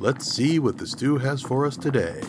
[0.00, 2.20] Let's see what the stew has for us today.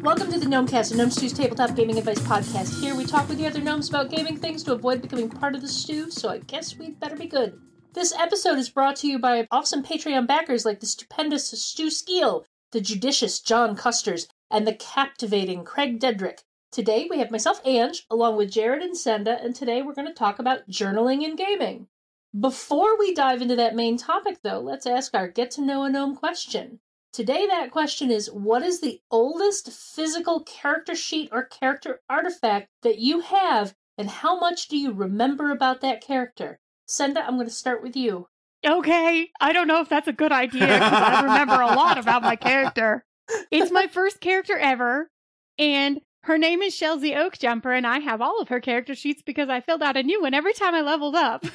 [0.00, 2.80] Welcome to the Gnomecast, a Gnome Stew's tabletop gaming advice podcast.
[2.80, 5.60] Here we talk with the other gnomes about gaming things to avoid becoming part of
[5.60, 7.60] the stew, so I guess we'd better be good.
[7.92, 12.46] This episode is brought to you by awesome Patreon backers like the stupendous Stu Skeel,
[12.70, 16.38] the judicious John Custers, and the captivating Craig Dedrick.
[16.70, 20.14] Today we have myself, Ange, along with Jared and Senda, and today we're going to
[20.14, 21.88] talk about journaling and gaming.
[22.38, 25.90] Before we dive into that main topic, though, let's ask our get to know a
[25.90, 26.80] gnome question.
[27.12, 32.98] Today, that question is What is the oldest physical character sheet or character artifact that
[32.98, 36.58] you have, and how much do you remember about that character?
[36.86, 38.28] Senda, I'm going to start with you.
[38.66, 42.22] Okay, I don't know if that's a good idea because I remember a lot about
[42.22, 43.04] my character.
[43.50, 45.10] It's my first character ever,
[45.58, 49.48] and her name is Shelzy Oakjumper, and I have all of her character sheets because
[49.48, 51.42] I filled out a new one every time I leveled up.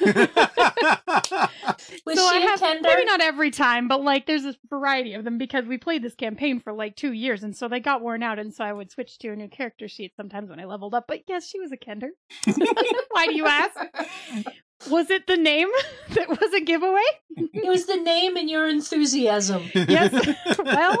[2.04, 2.82] Was so she I a have Kender?
[2.82, 6.14] maybe not every time, but like there's a variety of them because we played this
[6.14, 8.90] campaign for like two years, and so they got worn out, and so I would
[8.90, 11.06] switch to a new character sheet sometimes when I leveled up.
[11.08, 12.10] But yes, she was a Kender.
[13.10, 13.76] Why do you ask?
[14.90, 15.68] Was it the name
[16.10, 17.00] that was a giveaway?
[17.36, 19.62] It was the name and your enthusiasm.
[19.74, 20.12] Yes.
[20.58, 20.98] well,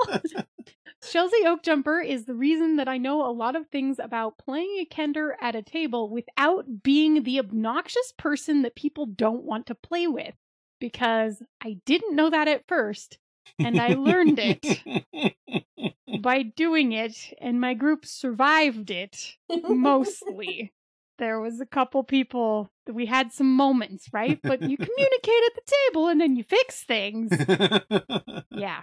[1.02, 4.86] Shelzy Oakjumper is the reason that I know a lot of things about playing a
[4.86, 10.06] Kender at a table without being the obnoxious person that people don't want to play
[10.06, 10.34] with.
[10.80, 13.18] Because I didn't know that at first,
[13.58, 14.82] and I learned it
[16.22, 20.72] by doing it, and my group survived it mostly.
[21.18, 24.38] There was a couple people that we had some moments, right?
[24.40, 27.32] But you communicate at the table and then you fix things.
[28.52, 28.82] Yeah.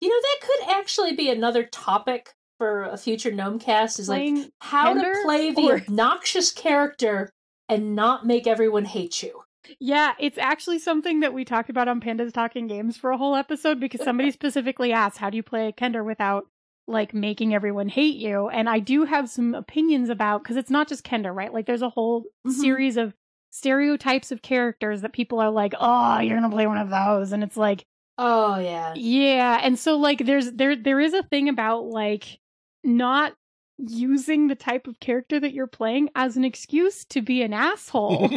[0.00, 4.20] You know, that could actually be another topic for a future Gnome cast is like
[4.20, 7.30] Playing how to play the or- obnoxious character
[7.68, 9.42] and not make everyone hate you.
[9.80, 13.34] Yeah, it's actually something that we talked about on Pandas Talking Games for a whole
[13.34, 16.46] episode because somebody specifically asked, How do you play a Kender without
[16.86, 18.48] like making everyone hate you?
[18.48, 21.52] And I do have some opinions about because it's not just Kender, right?
[21.52, 22.52] Like there's a whole Mhm.
[22.52, 23.12] series of
[23.50, 27.32] stereotypes of characters that people are like, Oh, you're gonna play one of those.
[27.32, 27.84] And it's like,
[28.18, 28.94] Oh yeah.
[28.96, 32.38] Yeah, and so like there's there there is a thing about like
[32.82, 33.34] not
[33.78, 38.28] using the type of character that you're playing as an excuse to be an asshole.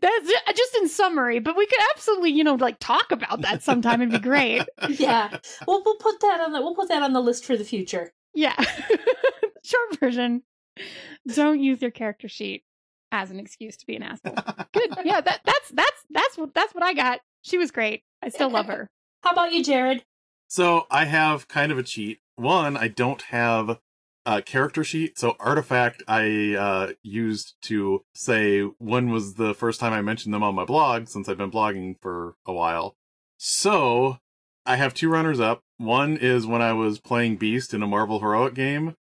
[0.00, 3.62] That's ju- just in summary, but we could absolutely, you know, like talk about that
[3.62, 4.00] sometime.
[4.00, 4.62] It'd be great.
[4.88, 5.36] Yeah.
[5.66, 8.12] We'll we'll put that on the we'll put that on the list for the future.
[8.34, 8.54] Yeah.
[9.62, 10.42] Short version.
[11.34, 12.62] Don't use your character sheet
[13.12, 14.34] as an excuse to be an asshole.
[14.72, 14.94] Good.
[15.04, 17.20] Yeah, that that's that's that's what that's what I got.
[17.46, 18.02] She was great.
[18.22, 18.88] I still love her.
[19.22, 20.04] How about you, Jared?
[20.48, 22.18] so I have kind of a cheat.
[22.36, 23.78] One, I don't have
[24.24, 25.18] a character sheet.
[25.18, 30.42] So artifact I uh, used to say when was the first time I mentioned them
[30.42, 32.96] on my blog since I've been blogging for a while.
[33.38, 34.18] So
[34.64, 35.62] I have two runners up.
[35.78, 38.96] One is when I was playing Beast in a Marvel Heroic game.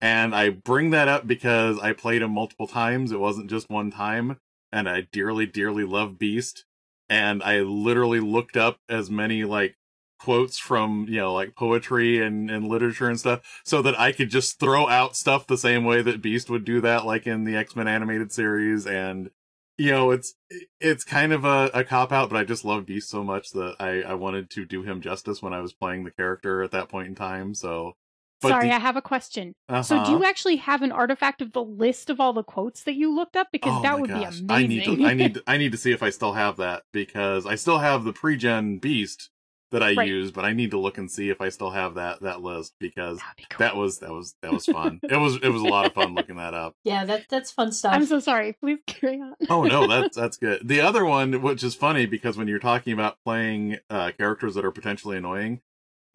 [0.00, 3.10] And I bring that up because I played him multiple times.
[3.10, 4.38] It wasn't just one time.
[4.70, 6.64] And I dearly, dearly love Beast.
[7.08, 9.76] And I literally looked up as many like
[10.18, 14.30] quotes from, you know, like poetry and, and literature and stuff so that I could
[14.30, 17.56] just throw out stuff the same way that Beast would do that, like in the
[17.56, 18.86] X-Men animated series.
[18.86, 19.30] And,
[19.76, 20.34] you know, it's,
[20.80, 23.76] it's kind of a, a cop out, but I just love Beast so much that
[23.78, 26.88] I, I wanted to do him justice when I was playing the character at that
[26.88, 27.54] point in time.
[27.54, 27.94] So,
[28.40, 29.54] But Sorry, the- I have a question.
[29.68, 30.10] So do uh-huh.
[30.12, 33.36] you actually have an artifact of the list of all the quotes that you looked
[33.36, 33.48] up?
[33.52, 34.38] Because Oh that would gosh.
[34.40, 34.50] be amazing.
[34.50, 36.84] I need to I need to, I need to see if I still have that
[36.92, 39.30] because I still have the pre-gen beast
[39.70, 40.08] that I Right.
[40.08, 42.72] use, but I need to look and see if I still have that that list
[42.80, 43.58] because That'd be cool.
[43.58, 45.00] that was that was that was fun.
[45.02, 46.74] it was it was a lot of fun looking that up.
[46.84, 47.92] Yeah, that that's fun stuff.
[47.92, 48.54] I'm so sorry.
[48.60, 49.34] Please carry on.
[49.50, 50.66] Oh no, that's that's good.
[50.66, 54.64] The other one, which is funny because when you're talking about playing uh, characters that
[54.64, 55.60] are potentially annoying,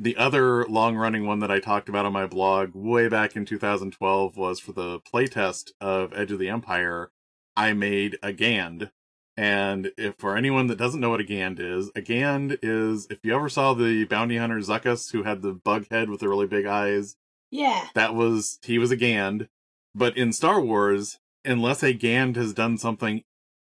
[0.04, 3.46] the other long running one that I talked about on my blog way back in
[3.46, 7.10] 2012 was for the playtest of Edge of the Empire.
[7.56, 8.92] I made a Gand.
[9.38, 13.20] And if for anyone that doesn't know what a Gand is, a Gand is if
[13.24, 16.48] you ever saw the bounty hunter Zuckuss who had the bug head with the really
[16.48, 17.16] big eyes,
[17.50, 17.88] yeah.
[17.96, 19.48] that was he was a Gand.
[19.96, 23.24] But in Star Wars, unless a Gand has done something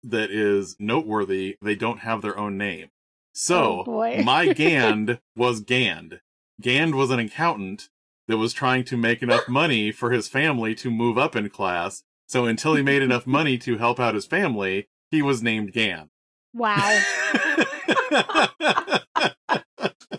[0.02, 2.88] that is noteworthy, they don't have their own name.
[3.32, 6.20] So Oh, my Gand was Gand.
[6.62, 7.88] Gand was an accountant
[8.28, 12.02] that was trying to make enough money for his family to move up in class.
[12.26, 16.08] So until he made enough money to help out his family, he was named Gand.
[16.54, 17.00] Wow.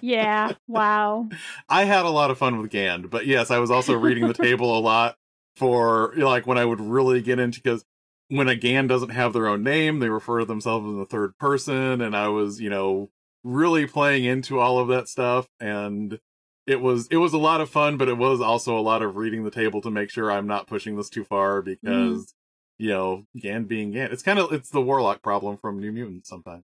[0.04, 0.52] Yeah.
[0.68, 1.30] Wow.
[1.70, 4.34] I had a lot of fun with Gand, but yes, I was also reading the
[4.34, 5.16] table a lot
[5.56, 7.86] for like when I would really get into because
[8.28, 11.38] when a Gand doesn't have their own name, they refer to themselves in the third
[11.38, 13.12] person, and I was you know
[13.46, 16.20] really playing into all of that stuff and
[16.66, 19.16] it was it was a lot of fun, but it was also a lot of
[19.16, 22.34] reading the table to make sure I'm not pushing this too far because mm.
[22.78, 24.12] you know, Gan being Gan.
[24.12, 26.64] It's kind of it's the warlock problem from New Mutants sometimes.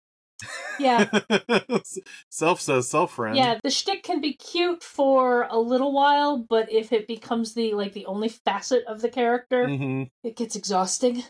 [0.80, 1.10] Yeah.
[2.30, 3.38] self says self friend.
[3.38, 7.74] Yeah, the shtick can be cute for a little while, but if it becomes the
[7.74, 10.04] like the only facet of the character, mm-hmm.
[10.28, 11.24] it gets exhausting.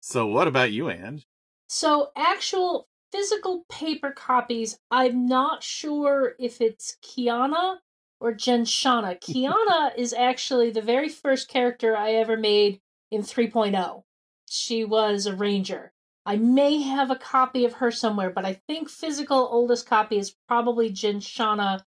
[0.00, 1.26] So what about you, Ange?
[1.68, 7.78] So actual physical paper copies, I'm not sure if it's Kiana
[8.20, 9.20] or Jenshana.
[9.20, 12.80] Kiana is actually the very first character I ever made
[13.10, 14.02] in 3.0.
[14.48, 15.92] She was a ranger.
[16.24, 20.36] I may have a copy of her somewhere, but I think physical oldest copy is
[20.46, 21.82] probably Jenshana,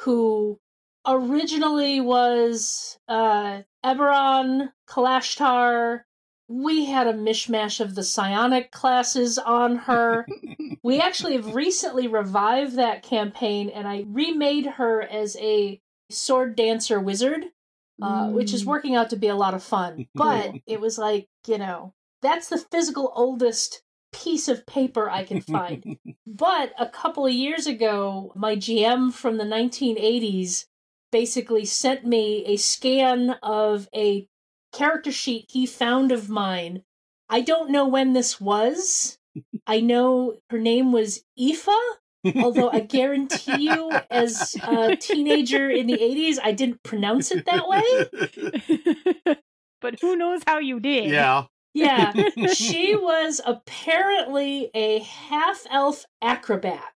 [0.00, 0.60] who
[1.06, 6.02] originally was uh, Eberron, Kalashtar.
[6.48, 10.26] We had a mishmash of the psionic classes on her.
[10.82, 17.00] we actually have recently revived that campaign, and I remade her as a sword dancer
[17.00, 17.46] wizard,
[18.00, 18.32] uh, mm.
[18.32, 18.66] which is mm.
[18.66, 20.06] working out to be a lot of fun.
[20.14, 23.82] But it was like, you know, that's the physical oldest
[24.12, 25.98] piece of paper I can find.
[26.26, 30.66] but a couple of years ago, my GM from the 1980s
[31.12, 34.28] basically sent me a scan of a
[34.72, 36.82] character sheet he found of mine.
[37.28, 39.18] I don't know when this was.
[39.66, 41.68] I know her name was Aoife,
[42.36, 47.68] although I guarantee you, as a teenager in the 80s, I didn't pronounce it that
[47.68, 49.36] way.
[49.80, 51.10] but who knows how you did?
[51.10, 51.44] Yeah.
[51.74, 52.14] Yeah,
[52.54, 56.94] she was apparently a half elf acrobat.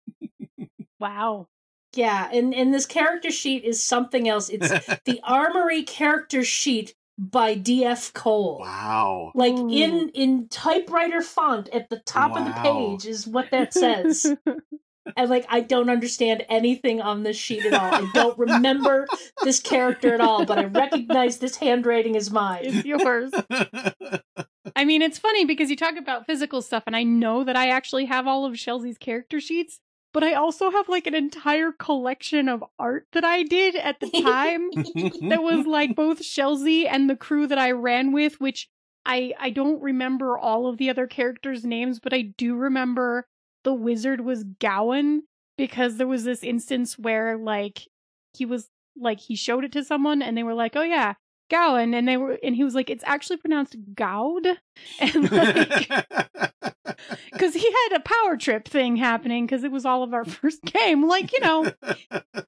[0.99, 1.49] Wow.
[1.95, 4.49] Yeah, and, and this character sheet is something else.
[4.49, 4.69] It's
[5.05, 8.15] the Armory character sheet by D.F.
[8.15, 8.59] Cole.
[8.61, 9.33] Wow.
[9.35, 9.71] Like Ooh.
[9.71, 12.39] in in typewriter font at the top wow.
[12.39, 14.35] of the page is what that says.
[15.17, 17.95] and like I don't understand anything on this sheet at all.
[17.95, 19.07] I don't remember
[19.45, 22.63] this character at all, but I recognize this handwriting is mine.
[22.65, 23.33] It's yours.
[24.77, 27.69] I mean, it's funny because you talk about physical stuff, and I know that I
[27.69, 29.81] actually have all of Shelzy's character sheets,
[30.13, 34.11] but I also have like an entire collection of art that I did at the
[34.11, 34.71] time
[35.29, 38.69] that was like both Shelzy and the crew that I ran with, which
[39.07, 43.27] I I don't remember all of the other characters' names, but I do remember
[43.65, 45.23] the wizard was Gowan
[45.57, 47.87] because there was this instance where like
[48.35, 51.15] he was like he showed it to someone and they were like, "Oh yeah,
[51.51, 54.47] Gowan," and they were and he was like, "It's actually pronounced Gowd,"
[55.01, 55.89] and like
[57.33, 60.63] because he had a power trip thing happening because it was all of our first
[60.63, 61.07] game.
[61.07, 61.71] Like you know,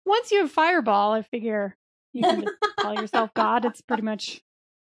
[0.06, 1.76] once you have Fireball, I figure
[2.12, 2.46] you can
[2.80, 3.64] call yourself God.
[3.64, 4.40] It's pretty much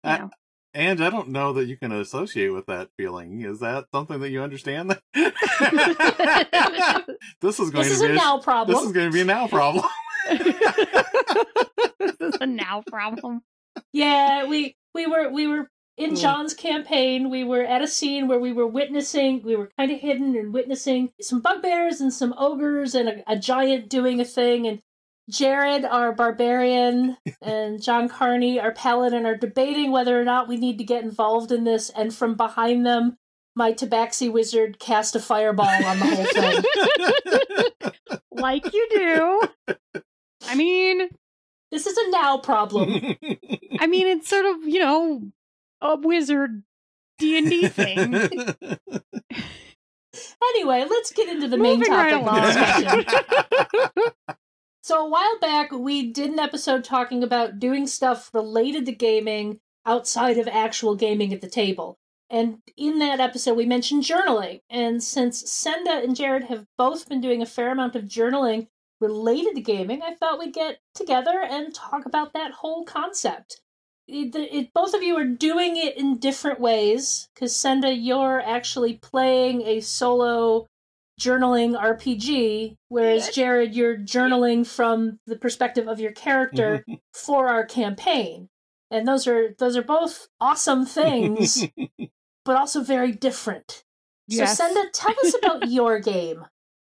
[0.04, 0.30] you know.
[0.74, 3.40] And I don't know that you can associate with that feeling.
[3.40, 4.90] Is that something that you understand?
[5.14, 5.24] this
[7.62, 8.76] is going this to is be a now problem.
[8.76, 9.86] This is going to be a now problem.
[11.98, 13.42] this is a now problem.
[13.96, 16.16] Yeah, we we were we were in hmm.
[16.18, 17.30] John's campaign.
[17.30, 19.42] We were at a scene where we were witnessing.
[19.42, 23.40] We were kind of hidden and witnessing some bugbears and some ogres and a, a
[23.40, 24.68] giant doing a thing.
[24.68, 24.82] And
[25.30, 30.78] Jared, our barbarian, and John Carney, our paladin, are debating whether or not we need
[30.80, 31.90] to get involved in this.
[31.90, 33.18] And from behind them,
[33.56, 38.20] my tabaxi wizard cast a fireball on the whole thing.
[38.32, 39.76] like you do.
[40.48, 41.08] I mean,
[41.72, 42.90] this is a now problem.
[43.80, 45.32] I mean, it's sort of you know
[45.82, 46.64] a wizard
[47.18, 48.14] D and D thing.
[50.56, 53.06] anyway, let's get into the Moving main topic right discussion.
[54.86, 59.60] So a while back, we did an episode talking about doing stuff related to gaming
[59.84, 61.98] outside of actual gaming at the table.
[62.30, 64.62] And in that episode, we mentioned journaling.
[64.70, 68.68] And since Senda and Jared have both been doing a fair amount of journaling
[69.02, 73.62] related to gaming, I thought we'd get together and talk about that whole concept.
[74.08, 78.94] It, it, both of you are doing it in different ways because Senda, you're actually
[78.94, 80.68] playing a solo
[81.20, 88.50] journaling RPG, whereas Jared, you're journaling from the perspective of your character for our campaign.
[88.92, 91.66] And those are those are both awesome things,
[92.46, 93.84] but also very different.
[94.28, 94.58] Yes.
[94.58, 96.46] So Senda, tell us about your game.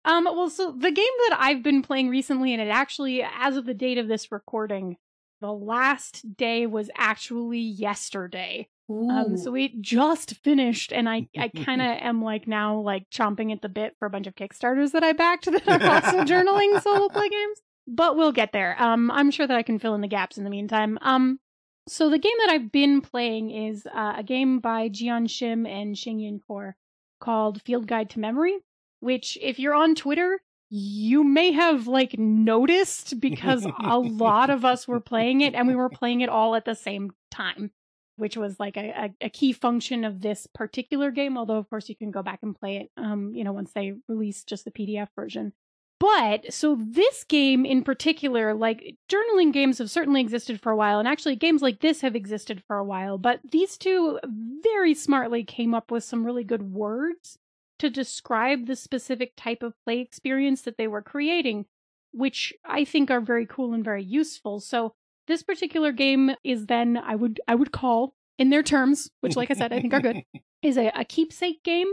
[0.08, 3.66] Um, well, so the game that I've been playing recently, and it actually, as of
[3.66, 4.96] the date of this recording,
[5.42, 8.70] the last day was actually yesterday.
[8.90, 13.52] Um, so we just finished, and I, I kind of am like now like chomping
[13.52, 16.82] at the bit for a bunch of Kickstarters that I backed that are also journaling
[16.82, 17.62] solo play games.
[17.86, 18.82] But we'll get there.
[18.82, 20.98] Um, I'm sure that I can fill in the gaps in the meantime.
[21.02, 21.40] Um,
[21.88, 25.98] so the game that I've been playing is uh, a game by Jeeyon Shim and
[25.98, 26.78] Shing Yin Khor
[27.20, 28.58] called Field Guide to Memory.
[29.00, 30.40] Which, if you're on Twitter,
[30.70, 35.76] you may have like noticed because a lot of us were playing it and we
[35.76, 37.72] were playing it all at the same time,
[38.18, 41.38] which was like a, a, key function of this particular game.
[41.38, 43.94] Although, of course, you can go back and play it, um, you know, once they
[44.08, 45.54] release just the PDF version.
[46.00, 51.00] But so this game in particular, like journaling games have certainly existed for a while,
[51.00, 54.20] and actually games like this have existed for a while, but these two
[54.62, 57.40] very smartly came up with some really good words
[57.80, 61.66] to describe the specific type of play experience that they were creating,
[62.12, 64.60] which I think are very cool and very useful.
[64.60, 64.94] So
[65.28, 69.52] this particular game is then I would I would call in their terms, which like
[69.52, 70.24] I said, I think are good,
[70.62, 71.92] is a, a keepsake game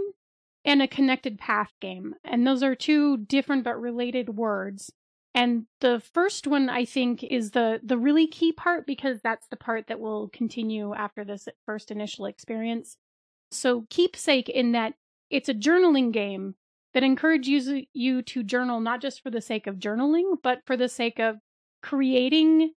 [0.65, 2.15] and a connected path game.
[2.25, 4.91] And those are two different but related words.
[5.35, 9.57] And the first one I think is the the really key part because that's the
[9.57, 12.97] part that will continue after this first initial experience.
[13.51, 14.95] So keepsake in that
[15.31, 16.55] it's a journaling game
[16.93, 20.89] that encourages you to journal not just for the sake of journaling, but for the
[20.89, 21.39] sake of
[21.83, 22.73] creating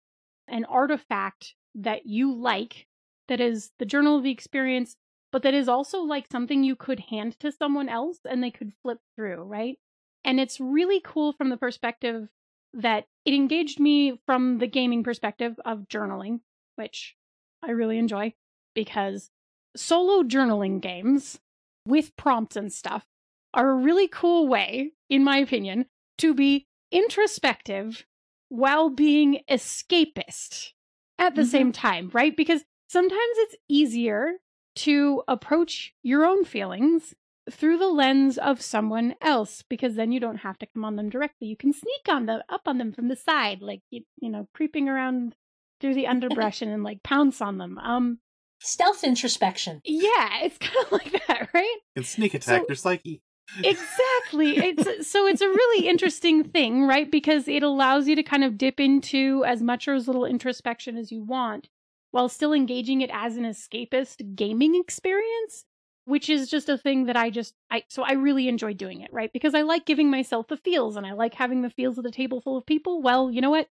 [0.48, 2.88] an artifact that you like
[3.28, 4.96] that is the journal of the experience,
[5.32, 8.74] but that is also like something you could hand to someone else and they could
[8.82, 9.78] flip through, right?
[10.24, 12.28] And it's really cool from the perspective
[12.74, 16.40] that it engaged me from the gaming perspective of journaling,
[16.76, 17.16] which
[17.64, 18.34] I really enjoy
[18.74, 19.30] because
[19.76, 21.40] solo journaling games
[21.88, 23.06] with prompts and stuff
[23.54, 25.86] are a really cool way, in my opinion,
[26.18, 28.06] to be introspective
[28.50, 30.72] while being escapist
[31.20, 31.50] at the mm-hmm.
[31.50, 32.36] same time, right?
[32.36, 34.34] Because sometimes it's easier
[34.76, 37.16] to approach your own feelings
[37.50, 41.10] through the lens of someone else because then you don't have to come on them
[41.10, 41.48] directly.
[41.48, 44.48] You can sneak on them up on them from the side, like you, you know,
[44.54, 45.36] creeping around
[45.80, 47.78] through the underbrush and, and like pounce on them.
[47.80, 48.20] Um
[48.60, 49.82] stealth introspection.
[49.86, 51.78] Yeah, it's kind of like that, right?
[51.96, 53.22] And sneak attack so, your psyche.
[53.64, 54.58] exactly.
[54.58, 57.10] It's so it's a really interesting thing, right?
[57.10, 60.98] Because it allows you to kind of dip into as much or as little introspection
[60.98, 61.70] as you want
[62.12, 65.66] while still engaging it as an escapist gaming experience,
[66.06, 69.12] which is just a thing that I just I so I really enjoy doing it,
[69.14, 69.32] right?
[69.32, 72.12] Because I like giving myself the feels and I like having the feels of the
[72.12, 73.02] table full of people.
[73.02, 73.68] Well, you know what?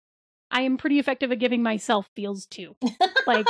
[0.51, 2.75] I am pretty effective at giving myself feels too.
[3.25, 3.47] Like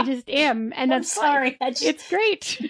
[0.00, 1.58] I just am, and that's I'm sorry.
[1.60, 1.82] Just...
[1.82, 2.60] It's great.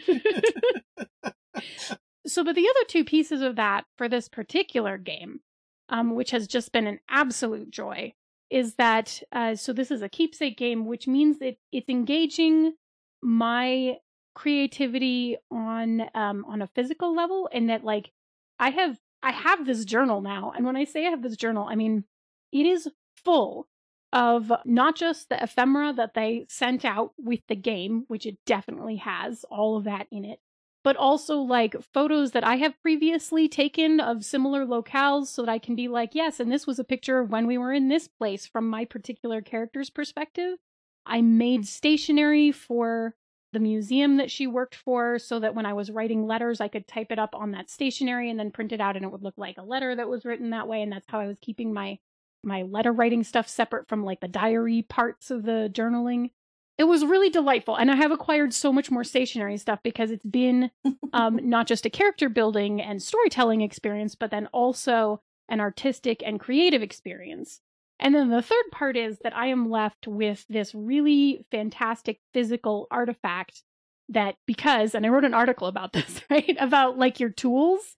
[2.27, 5.41] so, but the other two pieces of that for this particular game,
[5.89, 8.13] um, which has just been an absolute joy,
[8.51, 12.75] is that uh, so this is a keepsake game, which means that it's engaging
[13.23, 13.97] my
[14.35, 18.11] creativity on um on a physical level, and that like
[18.59, 21.67] I have I have this journal now, and when I say I have this journal,
[21.69, 22.05] I mean
[22.53, 22.89] it is
[23.25, 23.69] full
[24.13, 28.97] of not just the ephemera that they sent out with the game, which it definitely
[28.97, 30.41] has all of that in it,
[30.83, 35.59] but also like photos that I have previously taken of similar locales so that I
[35.59, 38.09] can be like, yes, and this was a picture of when we were in this
[38.09, 40.59] place from my particular character's perspective.
[41.07, 41.67] I made mm.
[41.67, 43.15] stationery for
[43.53, 46.87] the museum that she worked for so that when I was writing letters, I could
[46.87, 49.35] type it up on that stationery and then print it out and it would look
[49.37, 50.83] like a letter that was written that way.
[50.83, 51.99] And that's how I was keeping my
[52.43, 56.31] my letter writing stuff separate from like the diary parts of the journaling.
[56.79, 57.77] It was really delightful.
[57.77, 60.71] And I have acquired so much more stationary stuff because it's been
[61.13, 66.41] um, not just a character building and storytelling experience, but then also an artistic and
[66.41, 67.61] creative experience.
[67.99, 72.87] And then the third part is that I am left with this really fantastic physical
[72.91, 73.63] artifact
[74.09, 76.57] that because, and I wrote an article about this, right?
[76.59, 77.97] About like your tools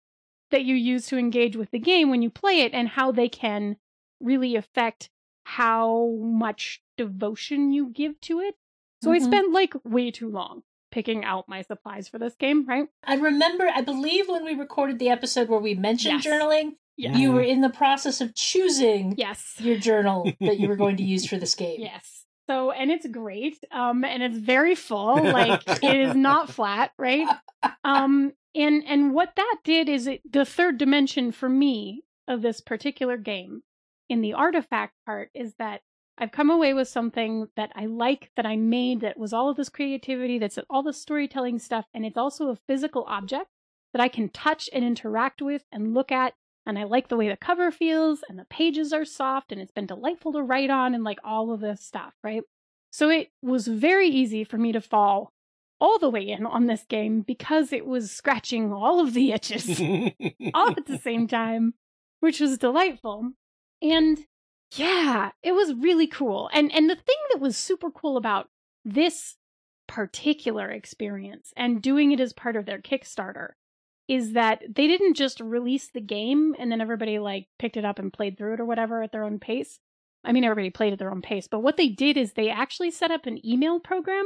[0.50, 3.28] that you use to engage with the game when you play it and how they
[3.28, 3.76] can
[4.22, 5.10] really affect
[5.44, 8.54] how much devotion you give to it.
[9.02, 9.24] So mm-hmm.
[9.24, 12.86] I spent like way too long picking out my supplies for this game, right?
[13.02, 16.26] I remember, I believe when we recorded the episode where we mentioned yes.
[16.26, 17.16] journaling, yes.
[17.16, 19.54] you were in the process of choosing yes.
[19.58, 21.80] your journal that you were going to use for this game.
[21.80, 22.24] Yes.
[22.48, 23.56] So, and it's great.
[23.72, 25.22] Um, and it's very full.
[25.22, 27.26] Like it is not flat, right?
[27.84, 32.60] Um, and and what that did is it the third dimension for me of this
[32.60, 33.62] particular game
[34.12, 35.80] in the artifact part is that
[36.18, 39.56] I've come away with something that I like, that I made, that was all of
[39.56, 43.48] this creativity, that's all the storytelling stuff, and it's also a physical object
[43.94, 46.34] that I can touch and interact with and look at.
[46.66, 49.72] And I like the way the cover feels, and the pages are soft, and it's
[49.72, 52.42] been delightful to write on, and like all of this stuff, right?
[52.90, 55.32] So it was very easy for me to fall
[55.80, 59.80] all the way in on this game because it was scratching all of the itches
[60.54, 61.72] all at the same time,
[62.20, 63.32] which was delightful.
[63.82, 64.18] And
[64.76, 66.48] yeah, it was really cool.
[66.52, 68.48] And and the thing that was super cool about
[68.84, 69.36] this
[69.86, 73.50] particular experience and doing it as part of their Kickstarter
[74.08, 77.98] is that they didn't just release the game and then everybody like picked it up
[77.98, 79.78] and played through it or whatever at their own pace.
[80.24, 82.90] I mean, everybody played at their own pace, but what they did is they actually
[82.90, 84.24] set up an email program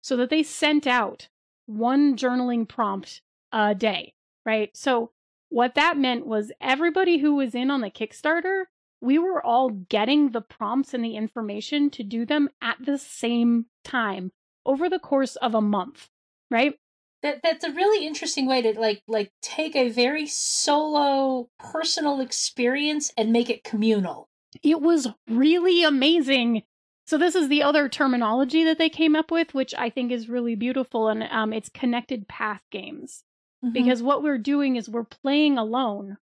[0.00, 1.28] so that they sent out
[1.66, 4.14] one journaling prompt a day,
[4.46, 4.70] right?
[4.76, 5.10] So
[5.48, 8.64] what that meant was everybody who was in on the Kickstarter,
[9.02, 13.66] we were all getting the prompts and the information to do them at the same
[13.84, 14.30] time
[14.64, 16.08] over the course of a month,
[16.50, 16.78] right?
[17.22, 23.12] That that's a really interesting way to like like take a very solo personal experience
[23.16, 24.28] and make it communal.
[24.62, 26.62] It was really amazing.
[27.06, 30.28] So this is the other terminology that they came up with, which I think is
[30.28, 33.24] really beautiful, and um, it's connected path games.
[33.64, 33.72] Mhm.
[33.72, 36.18] Because what we're doing is we're playing alone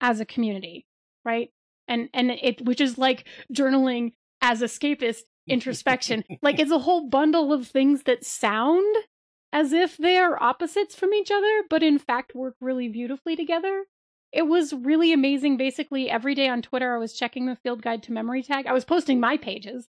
[0.00, 0.86] as a community,
[1.24, 1.50] right?
[1.90, 6.24] And and it which is like journaling as escapist introspection.
[6.40, 8.96] like it's a whole bundle of things that sound
[9.52, 13.84] as if they are opposites from each other, but in fact work really beautifully together.
[14.32, 15.56] It was really amazing.
[15.56, 18.66] Basically, every day on Twitter, I was checking the field guide to memory tag.
[18.68, 19.88] I was posting my pages.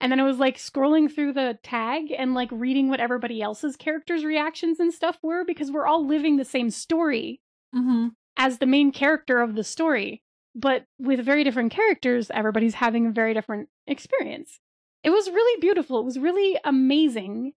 [0.00, 3.76] And then I was like scrolling through the tag and like reading what everybody else's
[3.76, 7.40] characters' reactions and stuff were because we're all living the same story
[7.74, 8.12] Mhm.
[8.36, 10.22] as the main character of the story.
[10.54, 14.60] But with very different characters, everybody's having a very different experience.
[15.02, 16.00] It was really beautiful.
[16.00, 17.52] It was really amazing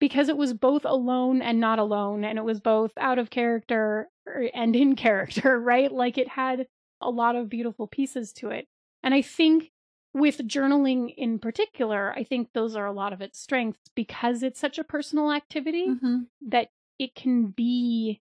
[0.00, 4.08] because it was both alone and not alone, and it was both out of character
[4.26, 5.90] er, and in character, right?
[5.92, 6.66] Like it had
[7.00, 8.66] a lot of beautiful pieces to it.
[9.02, 9.70] And I think
[10.14, 14.58] with journaling in particular, I think those are a lot of its strengths because it's
[14.58, 16.26] such a personal activity Mhm.
[16.40, 18.20] that it can be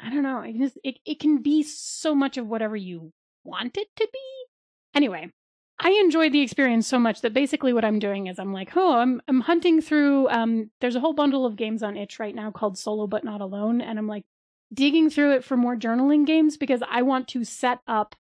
[0.00, 3.12] I don't know, it, just, it, it can be so much of whatever you
[3.48, 4.18] want it to be.
[4.94, 5.30] Anyway,
[5.80, 8.94] I enjoyed the experience so much that basically what I'm doing is I'm like, oh,
[8.98, 12.50] I'm I'm hunting through um there's a whole bundle of games on itch right now
[12.50, 14.24] called Solo But Not Alone, and I'm like
[14.74, 18.14] digging through it for more journaling games because I want to set up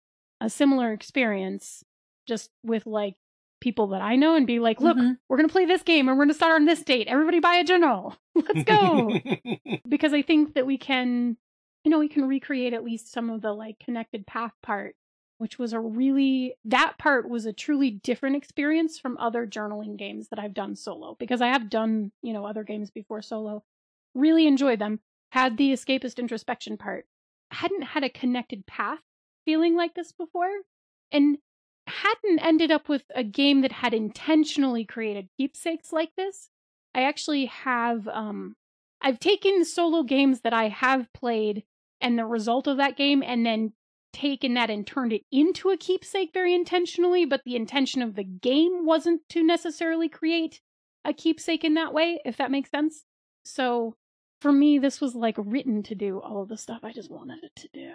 [0.41, 1.83] a similar experience
[2.27, 3.15] just with like
[3.61, 5.17] people that I know and be like, look, Mhm.
[5.29, 7.07] we're gonna play this game and we're gonna start on this date.
[7.07, 8.15] Everybody buy a journal.
[8.35, 9.17] Let's go.
[9.89, 11.37] because I think that we can,
[11.83, 14.95] you know, we can recreate at least some of the like connected path part,
[15.37, 20.29] which was a really, that part was a truly different experience from other journaling games
[20.29, 23.63] that I've done solo because I have done, you know, other games before solo.
[24.13, 25.01] Really enjoyed them.
[25.31, 27.05] Had the escapist introspection part.
[27.51, 28.99] Hadn't had a connected path
[29.43, 30.49] feeling like this before.
[31.11, 31.37] And
[31.87, 36.49] hadn't ended up with a game that had intentionally created keepsakes like this.
[36.93, 38.55] I actually have um
[39.01, 41.63] I've taken solo games that I have played
[42.01, 43.73] and the result of that game and then
[44.15, 48.23] taken that and turned it into a keepsake very intentionally, but the intention of the
[48.23, 50.61] game wasn't to necessarily create
[51.03, 53.03] a keepsake in that way, if that makes sense.
[53.43, 53.95] So
[54.41, 57.43] for me, this was like written to do all of the stuff I just wanted
[57.43, 57.91] it to do.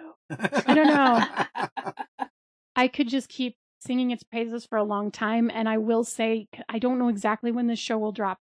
[0.65, 2.27] I don't know.
[2.75, 5.49] I could just keep singing its praises for a long time.
[5.51, 8.37] And I will say, I don't know exactly when this show will drop,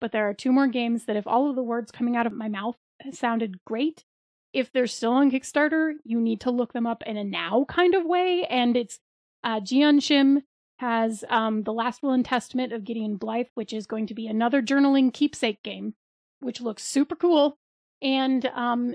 [0.00, 2.32] but there are two more games that, if all of the words coming out of
[2.32, 2.76] my mouth
[3.12, 4.04] sounded great,
[4.52, 7.94] if they're still on Kickstarter, you need to look them up in a now kind
[7.94, 8.46] of way.
[8.48, 8.98] And it's
[9.44, 10.42] uh, Jeeyon Shim
[10.78, 14.26] has um, The Last Will and Testament of Gideon Blythe, which is going to be
[14.26, 15.94] another journaling keepsake game,
[16.40, 17.58] which looks super cool.
[18.00, 18.94] And um,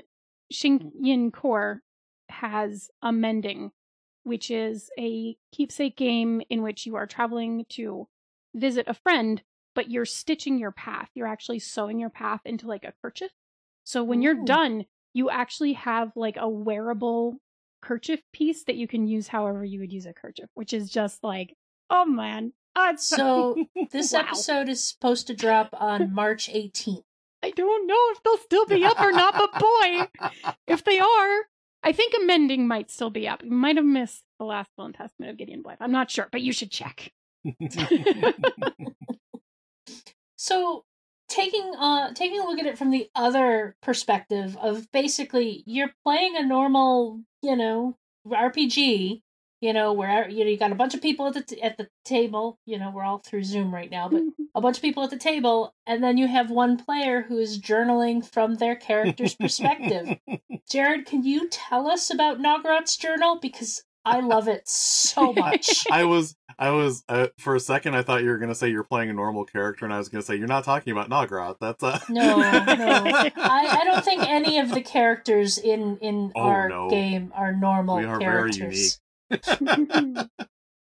[0.51, 1.81] Shing Yin Khor
[2.29, 3.71] has A Mending,
[4.23, 8.07] which is a keepsake game in which you are traveling to
[8.55, 9.41] visit a friend,
[9.75, 11.09] but you're stitching your path.
[11.15, 13.31] You're actually sewing your path into like a kerchief.
[13.83, 14.45] So when you're Ooh.
[14.45, 17.37] done, you actually have like a wearable
[17.81, 21.23] kerchief piece that you can use however you would use a kerchief, which is just
[21.23, 21.53] like,
[21.89, 22.53] oh man.
[22.75, 23.57] Oh, So
[23.91, 24.21] this Wow.
[24.21, 27.03] episode is supposed to drop on March 18th.
[27.43, 30.07] I don't know if they'll still be up or not, but boy,
[30.65, 31.39] if they are,
[31.83, 33.43] I think A Mending might still be up.
[33.43, 35.79] You might have missed the last will and testament of Gideon Blythe.
[35.81, 37.11] I'm not sure, but you should check.
[40.35, 40.83] So
[41.33, 46.35] taking uh taking a look at it from the other perspective of basically you're playing
[46.37, 49.21] a normal, you know, RPG,
[49.59, 51.77] you know, where you know you got a bunch of people at the t- at
[51.77, 54.21] the table, you know, we're all through Zoom right now, but
[54.53, 57.59] a bunch of people at the table and then you have one player who is
[57.59, 60.17] journaling from their character's perspective.
[60.69, 65.85] Jared, can you tell us about Nagrat's journal because I love it so much.
[65.91, 68.69] I was, I was, uh, for a second, I thought you were going to say
[68.69, 71.09] you're playing a normal character, and I was going to say you're not talking about
[71.09, 71.57] Nagrat.
[71.59, 71.99] That's uh...
[72.09, 72.43] No, no.
[72.43, 76.89] I, I don't think any of the characters in in Oh, our no.
[76.89, 78.99] game are normal We are very characters.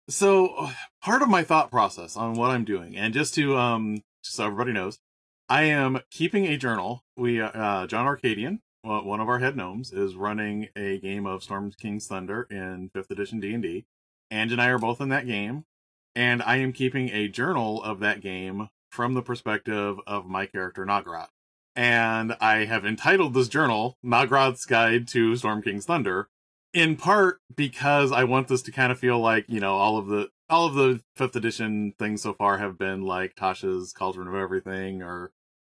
[0.09, 0.69] so
[1.01, 4.45] part of my thought process on what I'm doing, and just to um, just so
[4.45, 4.99] everybody knows,
[5.47, 7.03] I am keeping a journal.
[7.17, 11.71] We, uh, John Arcadian, one of our head gnomes, is running a game of Storm
[11.71, 13.85] King's Thunder in fifth edition D and D.
[14.31, 15.65] Ange and I are both in that game,
[16.15, 20.85] and I am keeping a journal of that game from the perspective of my character
[20.85, 21.29] Nagrat.
[21.75, 26.27] And I have entitled this journal Nagrat's Guide to Storm King's Thunder,
[26.73, 30.07] in part because I want this to kind of feel like, you know, all of
[30.07, 34.35] the all of the fifth edition things so far have been like Tasha's Cauldron of
[34.35, 35.31] Everything or,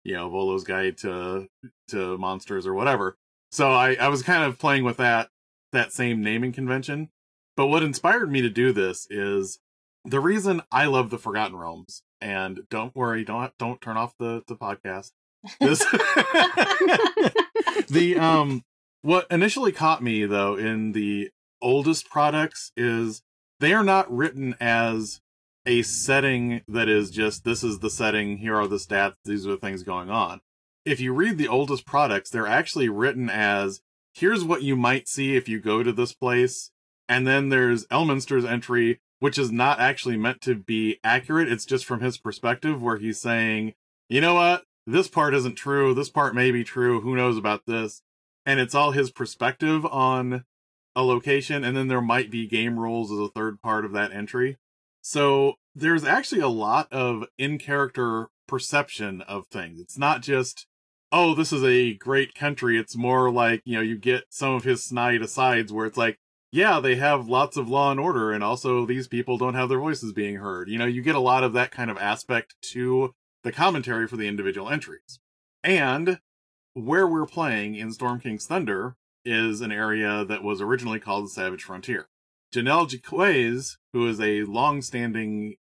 [0.04, 1.48] you know, Volo's Guide to
[1.88, 3.16] to Monsters or whatever.
[3.52, 5.28] So I, I was kind of playing with that
[5.72, 7.10] that same naming convention.
[7.56, 9.58] But what inspired me to do this is
[10.04, 12.02] the reason I love the Forgotten Realms.
[12.20, 15.12] And don't worry, don't don't turn off the the podcast.
[15.58, 15.78] This
[17.88, 18.62] the um
[19.02, 21.30] what initially caught me though in the
[21.62, 23.22] oldest products is
[23.58, 25.20] they are not written as
[25.66, 29.50] a setting that is just this is the setting, here are the stats, these are
[29.50, 30.40] the things going on.
[30.84, 33.80] If you read the oldest products, they're actually written as
[34.12, 36.70] here's what you might see if you go to this place.
[37.10, 41.50] And then there's Elminster's entry, which is not actually meant to be accurate.
[41.50, 43.74] It's just from his perspective, where he's saying,
[44.08, 44.62] you know what?
[44.86, 45.92] This part isn't true.
[45.92, 47.00] This part may be true.
[47.00, 48.02] Who knows about this?
[48.46, 50.44] And it's all his perspective on
[50.94, 51.64] a location.
[51.64, 54.56] And then there might be game rules as a third part of that entry.
[55.02, 59.80] So there's actually a lot of in character perception of things.
[59.80, 60.66] It's not just,
[61.10, 62.78] oh, this is a great country.
[62.78, 66.18] It's more like, you know, you get some of his snide asides where it's like,
[66.52, 69.78] yeah, they have lots of law and order, and also these people don't have their
[69.78, 70.68] voices being heard.
[70.68, 74.16] You know, you get a lot of that kind of aspect to the commentary for
[74.16, 75.20] the individual entries.
[75.62, 76.18] And
[76.74, 81.30] where we're playing in Storm King's Thunder is an area that was originally called the
[81.30, 82.08] Savage Frontier.
[82.52, 85.54] Janelle Jaquays, who is a long-standing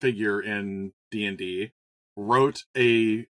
[0.00, 1.72] figure in D&D,
[2.16, 3.26] wrote a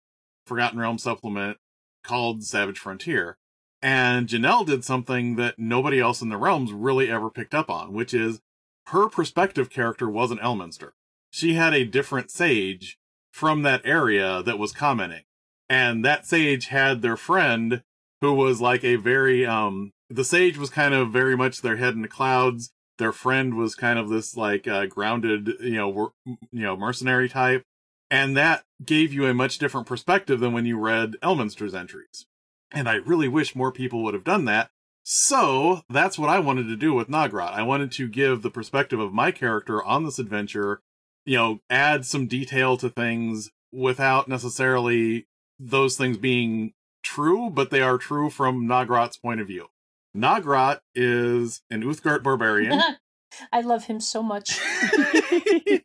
[0.45, 1.57] Forgotten Realm supplement
[2.03, 3.37] called Savage Frontier.
[3.81, 7.93] And Janelle did something that nobody else in the realms really ever picked up on,
[7.93, 8.41] which is
[8.87, 10.91] her perspective character wasn't Elminster.
[11.31, 12.97] She had a different sage
[13.31, 15.23] from that area that was commenting.
[15.69, 17.83] And that sage had their friend
[18.21, 21.93] who was like a very um the sage was kind of very much their head
[21.93, 22.71] in the clouds.
[22.97, 27.29] Their friend was kind of this like uh, grounded, you know, wor- you know, mercenary
[27.29, 27.63] type,
[28.09, 32.25] and that gave you a much different perspective than when you read Elminster's entries.
[32.71, 34.69] And I really wish more people would have done that.
[35.03, 37.53] So that's what I wanted to do with Nagrat.
[37.53, 40.81] I wanted to give the perspective of my character on this adventure,
[41.25, 45.25] you know, add some detail to things without necessarily
[45.59, 49.67] those things being true, but they are true from Nagrat's point of view.
[50.15, 52.79] Nagrat is an Uthgardt barbarian.
[53.51, 54.59] I love him so much.
[55.29, 55.81] he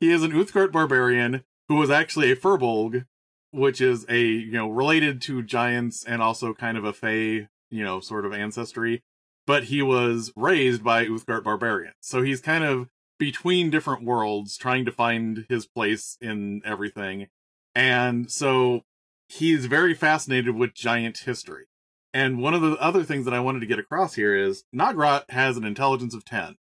[0.00, 3.06] is an Uthgardt barbarian who was actually a Firbolg,
[3.54, 7.84] which is a you know related to giants and also kind of a Fey, you
[7.84, 9.02] know, sort of ancestry.
[9.46, 12.88] But he was raised by Uthgardt barbarians, so he's kind of
[13.18, 17.28] between different worlds, trying to find his place in everything.
[17.74, 18.82] And so
[19.28, 21.66] he's very fascinated with giant history.
[22.12, 25.30] And one of the other things that I wanted to get across here is Nagrat
[25.30, 26.56] has an intelligence of 10.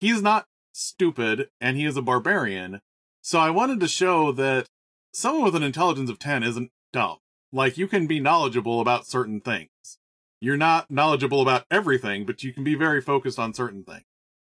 [0.00, 2.80] He's not stupid and he is a barbarian.
[3.22, 4.68] So I wanted to show that
[5.12, 7.18] someone with an intelligence of 10 isn't dumb.
[7.52, 9.70] Like you can be knowledgeable about certain things.
[10.40, 14.04] You're not knowledgeable about everything, but you can be very focused on certain things.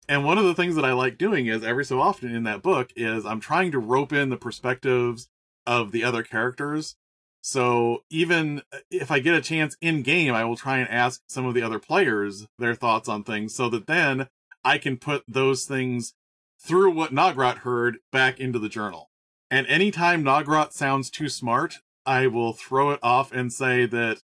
[0.08, 2.62] And one of the things that I like doing is every so often in that
[2.62, 5.28] book is I'm trying to rope in the perspectives
[5.66, 6.96] of the other characters
[7.42, 11.22] so even uh, if I get a chance in game, I will try and ask
[11.26, 14.28] some of the other players their thoughts on things so that then
[14.64, 16.14] I can put those things
[16.60, 19.09] through what Nagrat heard back into the journal.
[19.50, 24.18] And anytime Nagrat sounds too smart, I will throw it off and say that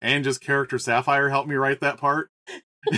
[0.00, 2.30] Ange's character Sapphire helped me write that part.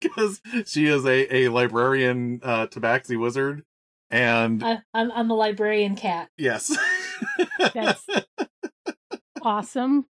[0.00, 3.62] Because she is a, a librarian uh, tabaxi wizard.
[4.10, 6.28] And I, I'm, I'm a librarian cat.
[6.36, 6.76] yes.
[7.74, 8.04] That's
[9.42, 10.06] awesome.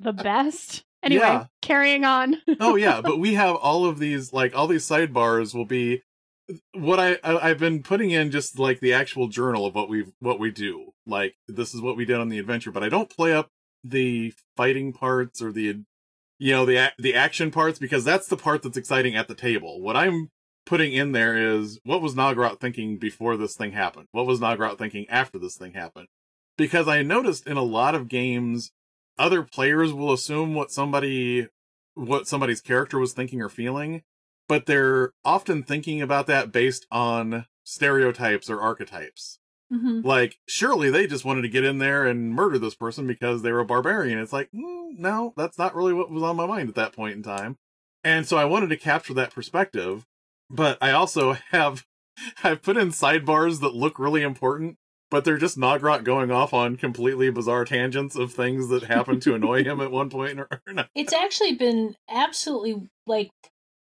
[0.00, 0.84] The best.
[1.02, 1.46] Anyway, Yeah.
[1.62, 2.36] carrying on.
[2.60, 6.02] oh yeah, but we have all of these like all these sidebars will be
[6.72, 10.12] what I, I I've been putting in just like the actual journal of what we've
[10.20, 10.92] what we do.
[11.06, 13.50] Like this is what we did on the adventure, but I don't play up
[13.84, 15.82] the fighting parts or the
[16.38, 19.80] you know the the action parts because that's the part that's exciting at the table.
[19.80, 20.30] What I'm
[20.66, 24.08] putting in there is what was Nagrat thinking before this thing happened?
[24.12, 26.08] What was Nagrat thinking after this thing happened?
[26.56, 28.72] Because I noticed in a lot of games
[29.18, 31.48] other players will assume what somebody
[31.94, 34.02] what somebody's character was thinking or feeling,
[34.48, 39.38] but they're often thinking about that based on stereotypes or archetypes.
[39.72, 40.02] Mhm.
[40.02, 43.52] Like, surely they just wanted to get in there and murder this person because they
[43.52, 44.18] were a barbarian.
[44.18, 47.16] It's like, mm, no, that's not really what was on my mind at that point
[47.16, 47.58] in time.
[48.02, 50.06] And so I wanted to capture that perspective,
[50.48, 51.84] but I also have
[52.42, 54.76] I've put in sidebars that look really important,
[55.10, 59.34] but they're just Nagrat going off on completely bizarre tangents of things that happen to
[59.34, 60.88] annoy him at one point or another.
[60.94, 63.30] It's actually been absolutely like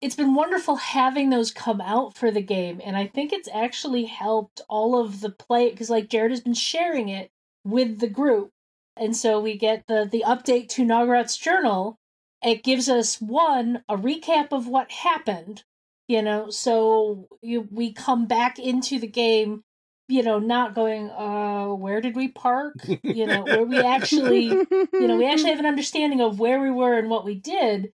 [0.04, 4.04] it's been wonderful having those come out for the game, and I think it's actually
[4.04, 7.30] helped all of the play because like Jared has been sharing it
[7.64, 8.50] with the group,
[8.98, 11.96] and so we get the the update to Nagrat's journal.
[12.44, 15.64] It gives us one a recap of what happened,
[16.06, 19.62] you know, so you, we come back into the game,
[20.08, 22.74] you know, not going, uh, where did we park?
[23.02, 26.70] You know, where we actually you know, we actually have an understanding of where we
[26.70, 27.90] were and what we did.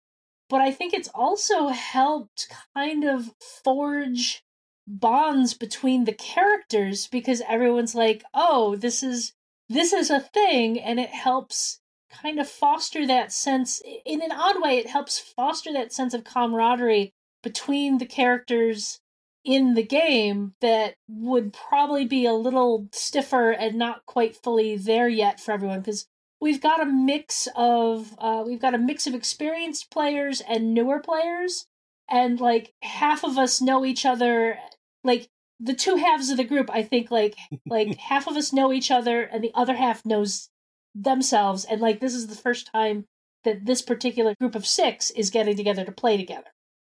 [0.51, 3.31] But I think it's also helped kind of
[3.65, 4.43] forge
[4.87, 9.33] bonds between the characters because everyone's like, "Oh, this is
[9.69, 14.61] this is a thing," and it helps kind of foster that sense in an odd
[14.61, 14.77] way.
[14.79, 19.01] It helps foster that sense of camaraderie between the characters
[19.45, 25.09] in the game that would probably be a little stiffer and not quite fully there
[25.09, 26.09] yet for everyone because
[26.40, 31.00] we've got a mix of uh, we've got a mix of experienced players and newer
[31.00, 31.66] players
[32.09, 34.59] and like half of us know each other
[35.05, 38.72] like the two halves of the group i think like like half of us know
[38.72, 40.48] each other and the other half knows
[40.94, 43.07] themselves and like this is the first time
[43.44, 46.50] that this particular group of six is getting together to play together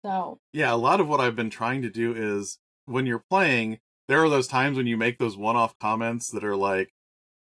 [0.07, 0.39] so.
[0.53, 4.23] Yeah, a lot of what I've been trying to do is when you're playing, there
[4.23, 6.93] are those times when you make those one off comments that are like,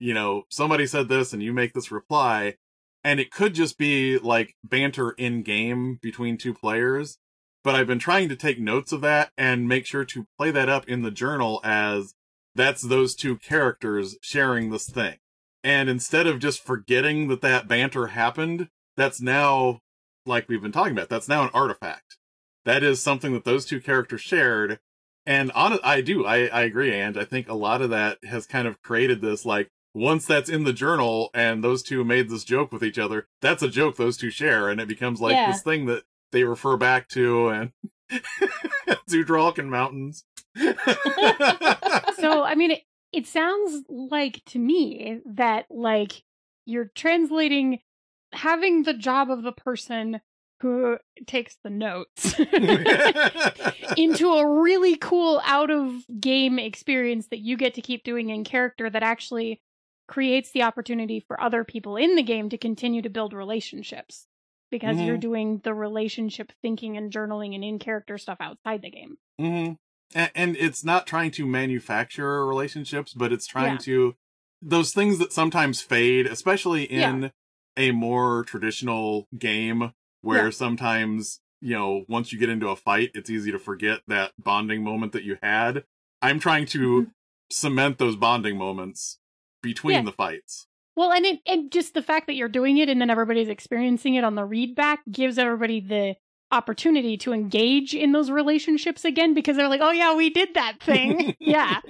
[0.03, 2.57] you know, somebody said this and you make this reply,
[3.05, 7.19] and it could just be like banter in game between two players.
[7.65, 10.69] But I've been trying to take notes of that and make sure to play that
[10.69, 12.15] up in the journal as
[12.55, 15.19] that's those two characters sharing this thing.
[15.63, 19.79] And instead of just forgetting that that banter happened, that's now,
[20.27, 22.17] like we've been talking about, that's now an artifact
[22.65, 24.79] that is something that those two characters shared
[25.27, 28.47] and on i do I, I agree and i think a lot of that has
[28.47, 32.45] kind of created this like once that's in the journal and those two made this
[32.45, 35.51] joke with each other that's a joke those two share and it becomes like Yeah.
[35.53, 37.73] this thing that they refer back to and
[39.09, 40.25] Zudrolkin mountains
[42.17, 42.81] so i mean it,
[43.13, 46.23] it sounds like to me that like
[46.67, 47.79] you're translating
[48.33, 50.21] having the job of the person
[50.61, 52.39] who takes the notes
[53.97, 58.45] into a really cool out of game experience that you get to keep doing in
[58.45, 59.61] character that actually
[60.13, 64.27] creates the opportunity for other people in the game to continue to build relationships
[64.71, 69.17] because you're doing the relationship thinking and journaling and in character stuff outside the game.
[69.39, 69.73] hmm
[70.15, 73.79] And, and it's not trying to manufacture relationships, but it's trying Yeah.
[73.79, 74.15] to
[74.61, 77.29] those things that sometimes fade, especially in Yeah.
[77.79, 80.51] a more traditional game where Yeah.
[80.51, 84.85] sometimes, you know, once you get into a fight, it's easy to forget that bonding
[84.85, 85.85] moment that you had.
[86.21, 87.11] I'm trying to Mhm.
[87.51, 89.19] cement those bonding moments
[89.63, 90.03] between Yeah.
[90.03, 90.67] the fights.
[90.97, 94.15] Well, and it and just the fact that you're doing it and then everybody's experiencing
[94.15, 96.17] it on the read back gives everybody the
[96.51, 100.83] opportunity to engage in those relationships again because they're like, "Oh yeah, we did that
[100.83, 101.81] thing." yeah.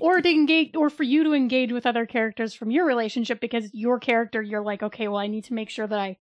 [0.00, 3.68] Or to engage or for you to engage with other characters from your relationship because
[3.74, 6.16] your character you're like, "Okay, well, I need to make sure that I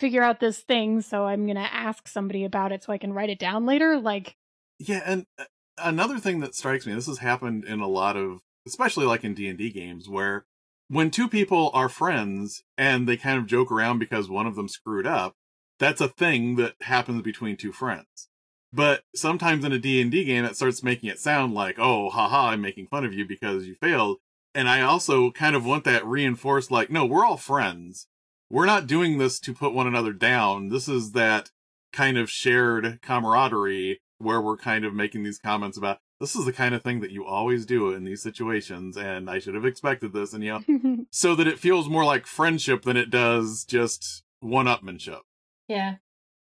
[0.00, 3.12] figure out this thing, so I'm going to ask somebody about it so I can
[3.12, 4.34] write it down later." Like,
[4.78, 5.44] Yeah, and uh,
[5.76, 9.34] another thing that strikes me, this has happened in a lot of, especially like in
[9.34, 10.46] D and D games, where
[10.88, 14.68] when two people are friends and they kind of joke around because one of them
[14.68, 15.36] screwed up,
[15.78, 18.28] that's a thing that happens between two friends.
[18.72, 22.60] But sometimes in a D&D game, it starts making it sound like, oh, haha, I'm
[22.60, 24.18] making fun of you because you failed.
[24.54, 28.06] And I also kind of want that reinforced, like, no, we're all friends.
[28.50, 30.68] We're not doing this to put one another down.
[30.68, 31.50] This is that
[31.92, 36.52] kind of shared camaraderie where we're kind of making these comments about this is the
[36.52, 40.12] kind of thing that you always do in these situations and I should have expected
[40.12, 44.22] this and you know so that it feels more like friendship than it does just
[44.40, 45.20] one upmanship.
[45.68, 45.96] Yeah.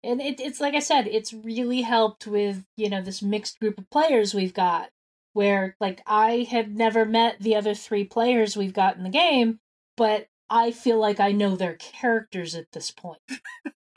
[0.04, 3.78] And it, it's like I said, it's really helped with, you know, this mixed group
[3.78, 4.90] of players we've got,
[5.32, 9.58] where, like, I have never met the other three players we've got in the game,
[9.96, 13.18] but I feel like I know their characters at this point.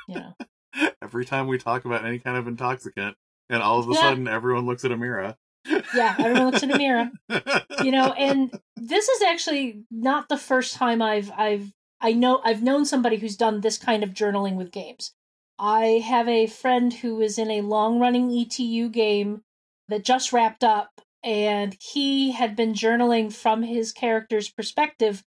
[0.08, 0.36] You know?
[1.04, 3.16] Every time we talk about any kind of intoxicant
[3.50, 4.02] and all of a Yeah.
[4.02, 5.36] sudden everyone looks at Amira.
[5.66, 7.12] Yeah, everyone looks at mirror.
[7.84, 12.64] you know and this is actually not the first time i've i've i know i've
[12.64, 15.14] known somebody who's done this kind of journaling with games
[15.58, 19.42] i have a friend who is in a long running etu game
[19.88, 25.24] that just wrapped up and he had been journaling from his character's perspective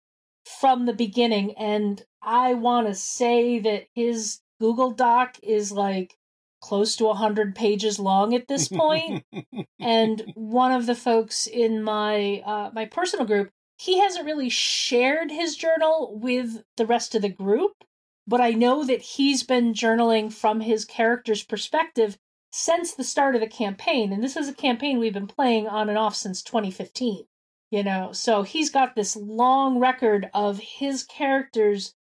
[0.45, 1.53] from the beginning.
[1.57, 6.17] And I want to say that his Google Doc is like
[6.63, 9.25] close to 100 pages long at this point.
[9.79, 15.29] and one of the folks in my uh, my personal group, he hasn't really shared
[15.29, 17.83] his journal with the rest of the group,
[18.25, 22.17] but I know that he's been journaling from his character's perspective
[22.49, 24.13] since the start of the campaign.
[24.13, 27.25] And this is a campaign we've been playing on and off since 2015.
[27.71, 31.93] You know, so he's got this long record of his character's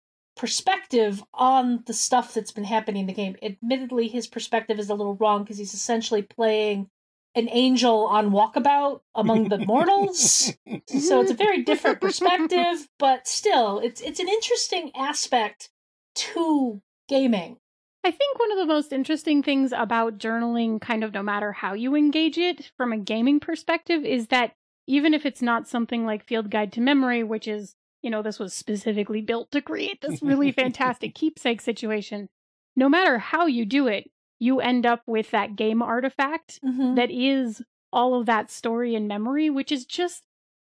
[0.40, 3.36] perspective on the stuff that's been happening in the game.
[3.42, 6.88] Admittedly, his perspective is a little wrong because he's essentially playing
[7.34, 10.50] an angel on walkabout among the mortals.
[10.86, 15.68] so it's a very different perspective, but still, it's it's an interesting aspect
[16.14, 17.58] to gaming.
[18.02, 21.74] I think one of the most interesting things about journaling, kind of no matter how
[21.74, 24.54] you engage it from a gaming perspective, is that
[24.86, 28.38] even if it's not something like Field Guide to Memory, which is you know, this
[28.38, 32.28] was specifically built to create this really fantastic keepsake situation.
[32.76, 36.96] No matter how you do it, you end up with that game artifact Mhm.
[36.96, 40.22] that is all of that story and memory, which is just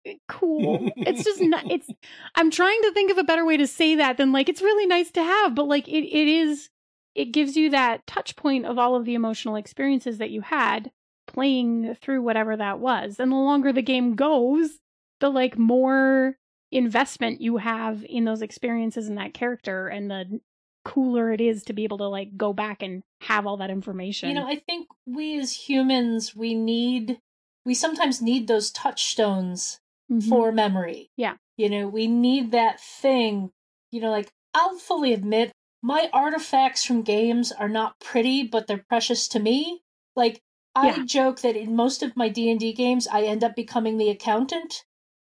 [0.06, 0.90] eh, cool.
[0.98, 1.88] it's just not, it's,
[2.36, 4.88] I'm trying to think of a better way to say that than like, it's really
[4.88, 6.70] nice to have, but like it, it is,
[7.16, 10.92] it gives you that touch point of all of the emotional experiences that you had
[11.28, 13.20] playing through whatever that was.
[13.20, 14.80] And the longer the game goes,
[15.20, 16.36] the like more
[16.72, 20.40] investment you have in those experiences and that character and the
[20.84, 24.30] cooler it is to be able to like go back and have all that information.
[24.30, 27.20] You know, I think we as humans, we need,
[27.66, 29.80] we sometimes need those touchstones
[30.10, 30.28] Mhm.
[30.30, 31.10] for memory.
[31.18, 31.36] Yeah.
[31.58, 33.52] You know, we need that thing.
[33.92, 35.52] You know, like I'll fully admit
[35.84, 39.82] my artifacts from games are not pretty, but they're precious to me.
[40.16, 40.42] Like
[40.74, 41.06] I Yeah.
[41.06, 44.84] joke that in most of my D&D games I end up becoming the accountant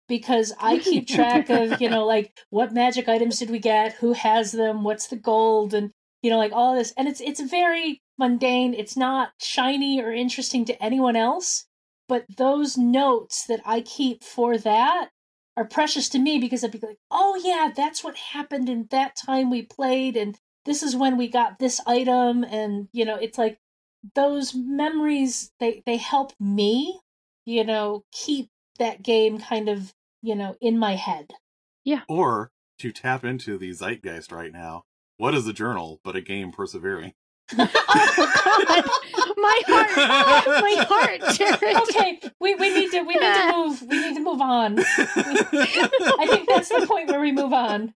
[0.08, 4.12] because I keep track of, you know, like what magic items did we get, who
[4.12, 5.90] has them, what's the gold and
[6.22, 8.72] you know, like all this and it's it's very mundane.
[8.72, 11.66] It's not shiny or interesting to anyone else
[12.08, 15.10] but those notes that I keep for that
[15.56, 19.16] are precious to me because I'd be like, oh yeah, that's what happened in that
[19.16, 23.38] time we played, and this is when we got this item, and you know, it's
[23.38, 23.58] like
[24.14, 27.00] those memories they they help me,
[27.46, 31.30] you know, keep that game kind of you know in my head.
[31.84, 32.00] Yeah.
[32.08, 34.84] Or to tap into the zeitgeist right now,
[35.16, 37.12] what is a journal but a game persevering?
[37.58, 37.58] oh
[39.36, 41.76] my heart, my heart, Jared.
[41.76, 44.78] Okay, we, we need to we need to move we need to move on.
[44.78, 47.92] I think that's the point where we move on.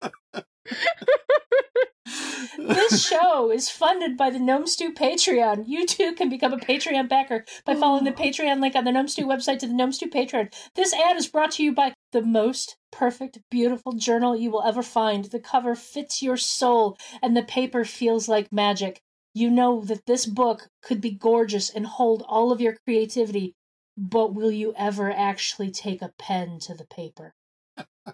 [2.59, 5.65] This show is funded by the Gnome Stew Patreon.
[5.67, 9.09] You too can become a Patreon backer by following the Patreon link on the Gnome
[9.09, 10.53] Stew website to the Gnome Stew Patreon.
[10.75, 14.83] This ad is brought to you by the most perfect, beautiful journal you will ever
[14.83, 15.27] find.
[15.27, 19.01] The cover fits your soul, and the paper feels like magic.
[19.35, 23.55] You know that this book could be gorgeous and hold all of your creativity,
[23.97, 27.35] but will you ever actually take a pen to the paper?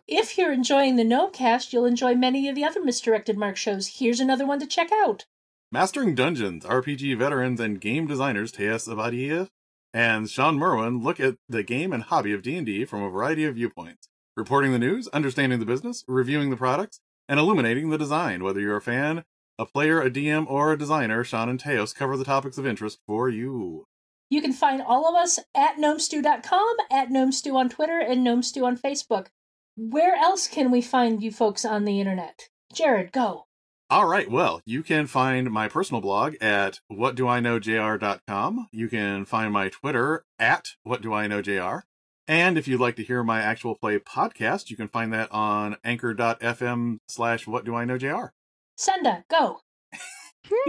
[0.07, 3.99] If you're enjoying the Gnomecast, you'll enjoy many of the other Misdirected Mark shows.
[3.99, 5.25] Here's another one to check out.
[5.71, 9.49] Mastering Dungeons, RPG veterans and game designers Teos Abadia
[9.93, 13.55] and Shawn Merwin look at the game and hobby of D&D from a variety of
[13.55, 18.43] viewpoints, reporting the news, understanding the business, reviewing the products, and illuminating the design.
[18.43, 19.25] Whether you're a fan,
[19.59, 22.99] a player, a DM, or a designer, Shawn and Teos cover the topics of interest
[23.07, 23.87] for you.
[24.31, 28.77] You can find all of us at gnomestew.com, at gnomestew on Twitter, and gnomestew on
[28.77, 29.29] Facebook.
[29.77, 32.49] Where else can we find you folks on the internet?
[32.73, 33.47] Jared, go.
[33.91, 38.69] All right, well, you can find my personal blog at whatdoiknowjr.com.
[38.73, 41.83] You can find my Twitter at whatdoiknowjr.
[42.27, 45.77] And if you'd like to hear my actual play podcast, you can find that on
[45.85, 48.31] anchor.fm slash whatdoiknowjr.
[48.77, 49.61] Senda, go.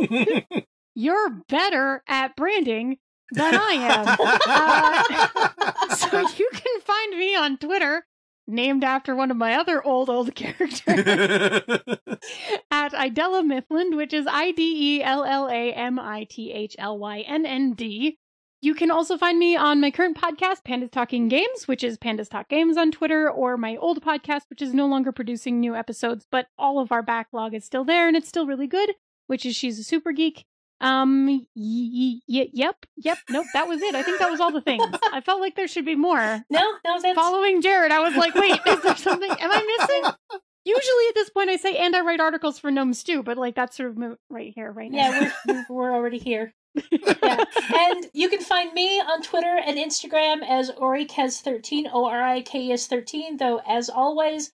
[0.95, 2.97] You're better at branding
[3.31, 4.17] than I am.
[4.47, 8.05] Uh, so you can find me on Twitter,
[8.47, 10.81] named after one of my other old, old characters,
[12.71, 16.75] at Idella Mithlynnd, which is I D E L L A M I T H
[16.79, 18.17] L Y N N D.
[18.61, 22.29] You can also find me on my current podcast, Pandas Talking Games, which is Pandas
[22.29, 26.25] Talk Games on Twitter, or my old podcast, which is no longer producing new episodes,
[26.31, 28.93] but all of our backlog is still there and it's still really good,
[29.27, 30.45] which is She's a Super Geek.
[30.85, 33.95] Um, y- y- yep, yep, nope, that was it.
[33.95, 34.83] I think that was all the things.
[35.11, 36.43] I felt like there should be more.
[36.51, 39.29] No, no, that's Following Jared, I was like, wait, is there something?
[39.31, 40.13] Am I missing?
[40.65, 43.55] Usually at this point, I say, and I write articles for Gnome Stew, but like
[43.55, 44.97] that's sort of right here, right now.
[45.09, 46.53] yeah, we're, we're already here.
[46.91, 47.43] yeah.
[47.73, 52.59] And you can find me on Twitter and Instagram as Orikes13, O R I K
[52.67, 54.51] E S 13, though, as always,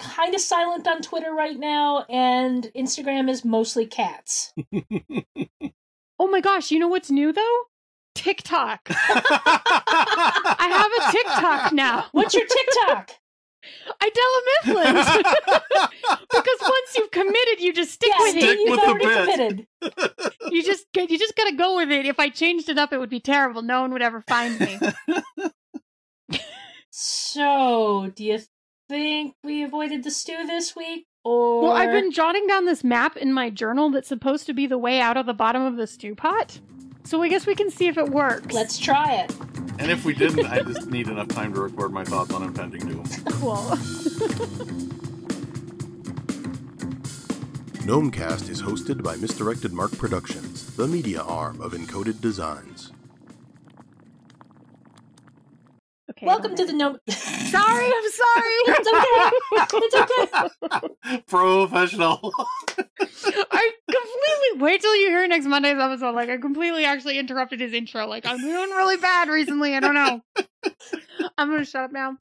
[0.00, 4.52] kind of silent on Twitter right now, and Instagram is mostly cats.
[6.18, 7.58] Oh my gosh, you know what's new though?
[8.14, 8.80] TikTok.
[8.90, 12.06] I have a TikTok now.
[12.12, 13.12] What's your TikTok?
[14.02, 14.94] Idella Mithlynnd.
[16.30, 18.58] because once you've committed, you just stick yeah, with Stick it.
[18.58, 19.66] you've already committed.
[20.50, 22.06] You just you just gotta go with it.
[22.06, 23.62] If I changed it up, it would be terrible.
[23.62, 24.78] No one would ever find me.
[26.90, 28.40] So, do you
[28.90, 31.06] think we avoided the stew this week?
[31.24, 34.66] Or Well, I've been jotting down this map in my journal that's supposed to be
[34.66, 36.58] the way out of the bottom of the stew pot.
[37.04, 38.52] So I guess we can see if it works.
[38.52, 39.34] Let's try it.
[39.78, 42.80] and if we didn't, I just need enough time to record my thoughts on impending
[42.80, 43.04] doom.
[43.30, 43.56] cool.
[47.86, 52.92] Gnomecast is hosted by Misdirected Mark Productions, the media arm of Encoded Designs.
[56.10, 56.26] Okay.
[56.26, 56.98] Welcome to the no.
[57.08, 58.58] Sorry, I'm sorry.
[58.66, 59.30] it's okay.
[59.72, 61.22] It's okay.
[61.28, 62.18] Professional.
[63.52, 66.16] I completely wait till you hear next Monday's episode.
[66.16, 68.08] Like I completely actually interrupted his intro.
[68.08, 69.76] Like I'm doing really bad recently.
[69.76, 70.20] I don't know.
[71.38, 72.16] I'm gonna shut up now.